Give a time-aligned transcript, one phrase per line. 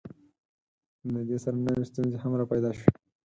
[1.13, 2.91] له دې سره نوې ستونزې هم راپیدا شوې.